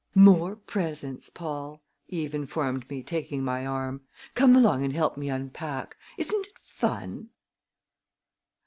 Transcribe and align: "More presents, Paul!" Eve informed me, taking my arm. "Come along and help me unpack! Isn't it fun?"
"More 0.15 0.55
presents, 0.55 1.29
Paul!" 1.29 1.79
Eve 2.07 2.33
informed 2.33 2.89
me, 2.89 3.03
taking 3.03 3.43
my 3.43 3.67
arm. 3.67 4.01
"Come 4.33 4.55
along 4.55 4.83
and 4.83 4.93
help 4.93 5.15
me 5.15 5.29
unpack! 5.29 5.95
Isn't 6.17 6.47
it 6.47 6.57
fun?" 6.57 7.29